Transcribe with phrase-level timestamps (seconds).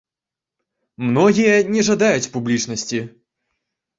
[1.09, 2.99] Многія не жадаюць публічнасці.